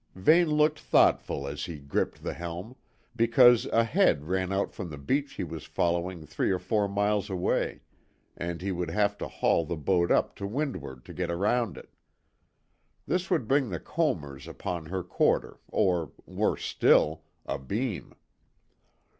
Vane 0.15 0.49
looked 0.49 0.79
thoughtful 0.79 1.47
as 1.47 1.65
he 1.65 1.77
gripped 1.77 2.23
the 2.23 2.33
helm, 2.33 2.75
because 3.15 3.67
a 3.67 3.83
head 3.83 4.23
ran 4.23 4.51
out 4.51 4.73
from 4.73 4.89
the 4.89 4.97
beach 4.97 5.33
he 5.33 5.43
was 5.43 5.63
following 5.63 6.25
three 6.25 6.49
or 6.49 6.57
four 6.57 6.87
miles 6.89 7.29
way, 7.29 7.81
and 8.35 8.63
he 8.63 8.71
would 8.71 8.89
have 8.89 9.15
to 9.19 9.27
haul 9.27 9.63
the 9.63 9.75
boat 9.77 10.09
up 10.09 10.35
to 10.37 10.47
windward 10.47 11.05
to 11.05 11.13
get 11.13 11.29
round 11.29 11.77
it. 11.77 11.93
This 13.05 13.29
would 13.29 13.47
bring 13.47 13.69
the 13.69 13.79
combers 13.79 14.47
upon 14.47 14.87
her 14.87 15.03
quarter, 15.03 15.59
or, 15.69 16.11
worse 16.25 16.65
still, 16.65 17.21
abeam. 17.45 18.15